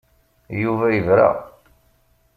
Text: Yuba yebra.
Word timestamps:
Yuba 0.61 0.85
yebra. 0.95 1.29